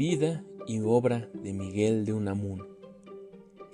Vida 0.00 0.42
y 0.66 0.80
obra 0.80 1.28
de 1.34 1.52
Miguel 1.52 2.06
de 2.06 2.14
Unamuno. 2.14 2.66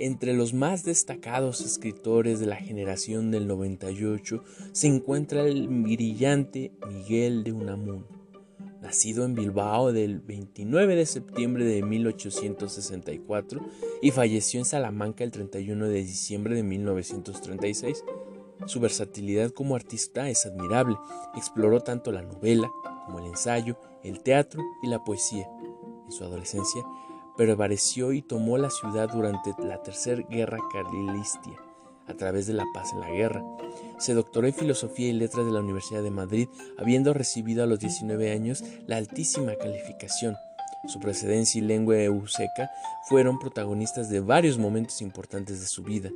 Entre 0.01 0.35
los 0.35 0.55
más 0.55 0.83
destacados 0.83 1.61
escritores 1.61 2.41
de 2.41 2.47
la 2.47 2.57
generación 2.57 3.31
del 3.31 3.47
98 3.47 4.43
se 4.73 4.89
encuentra 4.89 5.43
el 5.43 5.69
brillante 5.69 6.73
Miguel 6.89 7.45
de 7.45 7.53
Unamuno, 7.53 8.09
nacido 8.83 9.25
en 9.25 9.37
Bilbao 9.37 9.93
del 9.93 10.19
29 10.19 10.97
de 10.97 11.07
septiembre 11.07 11.65
de 11.65 11.85
1864 11.85 13.61
y 14.03 14.11
falleció 14.11 14.59
en 14.59 14.67
Salamanca 14.67 15.23
el 15.23 15.31
31 15.31 15.87
de 15.87 16.03
diciembre 16.03 16.57
de 16.57 16.65
1936. 16.65 18.03
Su 18.67 18.81
versatilidad 18.81 19.53
como 19.53 19.77
artista 19.77 20.29
es 20.29 20.45
admirable. 20.45 20.97
Exploró 21.37 21.83
tanto 21.83 22.11
la 22.11 22.23
novela 22.23 22.69
como 23.05 23.21
el 23.21 23.27
ensayo, 23.27 23.79
el 24.03 24.25
teatro 24.25 24.61
y 24.83 24.89
la 24.89 25.05
poesía. 25.05 25.49
En 26.07 26.13
su 26.13 26.25
adolescencia, 26.25 26.83
prevaleció 27.37 28.13
y 28.13 28.23
tomó 28.23 28.59
la 28.59 28.71
ciudad 28.71 29.11
durante 29.13 29.55
la 29.59 29.83
Tercera 29.83 30.23
Guerra 30.29 30.59
Carlistia, 30.73 31.57
a 32.07 32.15
través 32.15 32.47
de 32.47 32.55
la 32.55 32.65
paz 32.73 32.93
en 32.93 33.01
la 33.01 33.11
guerra. 33.11 33.45
Se 33.99 34.15
doctoró 34.15 34.47
en 34.47 34.55
Filosofía 34.55 35.09
y 35.09 35.13
Letras 35.13 35.45
de 35.45 35.53
la 35.53 35.61
Universidad 35.61 36.03
de 36.03 36.11
Madrid, 36.11 36.49
habiendo 36.79 37.13
recibido 37.13 37.63
a 37.63 37.67
los 37.67 37.81
19 37.81 38.33
años 38.33 38.65
la 38.87 38.97
altísima 38.97 39.55
calificación. 39.57 40.37
Su 40.87 41.01
precedencia 41.01 41.59
y 41.59 41.65
lengua 41.65 41.97
euseca 41.97 42.71
fueron 43.09 43.39
protagonistas 43.39 44.09
de 44.09 44.21
varios 44.21 44.57
momentos 44.57 45.03
importantes 45.03 45.61
de 45.61 45.67
su 45.67 45.83
vida. 45.83 46.11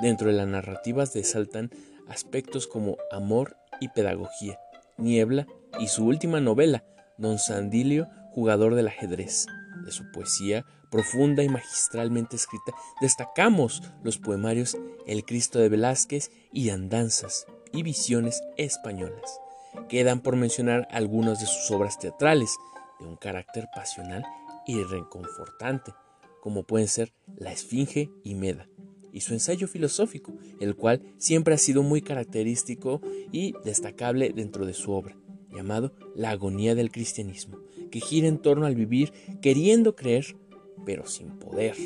Dentro 0.00 0.28
de 0.28 0.34
las 0.34 0.48
narrativas 0.48 1.12
desaltan 1.12 1.70
aspectos 2.08 2.66
como 2.66 2.96
amor 3.12 3.56
y 3.80 3.88
pedagogía, 3.88 4.58
niebla 4.96 5.46
y 5.78 5.88
su 5.88 6.06
última 6.06 6.40
novela, 6.40 6.84
Don 7.18 7.38
Sandilio, 7.38 8.08
jugador 8.30 8.74
del 8.74 8.88
ajedrez. 8.88 9.46
De 9.84 9.92
su 9.92 10.10
poesía, 10.10 10.66
profunda 10.90 11.42
y 11.42 11.48
magistralmente 11.48 12.36
escrita, 12.36 12.72
destacamos 13.00 13.82
los 14.02 14.18
poemarios 14.18 14.76
El 15.06 15.24
Cristo 15.24 15.58
de 15.58 15.68
Velázquez 15.68 16.30
y 16.52 16.70
Andanzas 16.70 17.46
y 17.72 17.82
Visiones 17.82 18.42
Españolas. 18.56 19.40
Quedan 19.88 20.20
por 20.20 20.36
mencionar 20.36 20.88
algunas 20.90 21.40
de 21.40 21.46
sus 21.46 21.70
obras 21.70 21.98
teatrales, 21.98 22.56
de 22.98 23.06
un 23.06 23.16
carácter 23.16 23.68
pasional 23.74 24.24
y 24.66 24.82
reconfortante, 24.82 25.92
como 26.40 26.64
pueden 26.64 26.88
ser 26.88 27.12
La 27.36 27.52
Esfinge 27.52 28.10
y 28.24 28.34
Meda, 28.34 28.68
y 29.12 29.20
su 29.20 29.32
ensayo 29.32 29.68
filosófico, 29.68 30.32
el 30.60 30.76
cual 30.76 31.02
siempre 31.18 31.54
ha 31.54 31.58
sido 31.58 31.82
muy 31.82 32.02
característico 32.02 33.00
y 33.32 33.54
destacable 33.64 34.32
dentro 34.34 34.66
de 34.66 34.74
su 34.74 34.92
obra, 34.92 35.16
llamado 35.52 35.92
La 36.14 36.30
agonía 36.30 36.74
del 36.74 36.90
cristianismo, 36.90 37.58
que 37.90 38.00
gira 38.00 38.28
en 38.28 38.38
torno 38.38 38.66
al 38.66 38.74
vivir 38.74 39.12
queriendo 39.40 39.96
creer, 39.96 40.36
pero 40.84 41.06
sin 41.06 41.30
poder. 41.38 41.76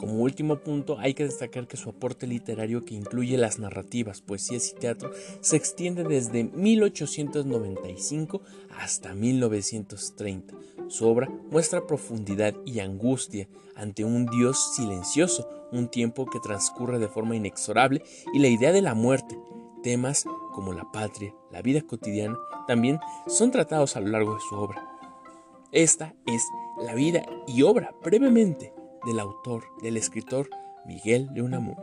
Como 0.00 0.22
último 0.22 0.60
punto, 0.60 0.98
hay 0.98 1.12
que 1.12 1.24
destacar 1.24 1.68
que 1.68 1.76
su 1.76 1.90
aporte 1.90 2.26
literario, 2.26 2.86
que 2.86 2.94
incluye 2.94 3.36
las 3.36 3.58
narrativas, 3.58 4.22
poesías 4.22 4.70
y 4.70 4.74
teatro, 4.74 5.10
se 5.42 5.56
extiende 5.56 6.04
desde 6.04 6.44
1895 6.44 8.40
hasta 8.78 9.12
1930. 9.12 10.54
Su 10.88 11.06
obra 11.06 11.28
muestra 11.50 11.86
profundidad 11.86 12.54
y 12.64 12.80
angustia 12.80 13.46
ante 13.76 14.02
un 14.02 14.24
Dios 14.24 14.74
silencioso, 14.74 15.46
un 15.70 15.88
tiempo 15.88 16.24
que 16.24 16.40
transcurre 16.40 16.98
de 16.98 17.08
forma 17.08 17.36
inexorable 17.36 18.02
y 18.32 18.38
la 18.38 18.48
idea 18.48 18.72
de 18.72 18.80
la 18.80 18.94
muerte. 18.94 19.36
Temas 19.82 20.24
como 20.50 20.72
la 20.72 20.90
patria, 20.90 21.34
la 21.50 21.62
vida 21.62 21.82
cotidiana, 21.82 22.36
también 22.66 22.98
son 23.26 23.50
tratados 23.50 23.96
a 23.96 24.00
lo 24.00 24.08
largo 24.08 24.34
de 24.34 24.40
su 24.40 24.54
obra. 24.54 24.86
Esta 25.72 26.14
es 26.26 26.42
la 26.78 26.94
vida 26.94 27.22
y 27.46 27.62
obra 27.62 27.94
brevemente 28.02 28.74
del 29.06 29.20
autor, 29.20 29.64
del 29.82 29.96
escritor 29.96 30.48
Miguel 30.84 31.32
de 31.32 31.42
Unamuno. 31.42 31.80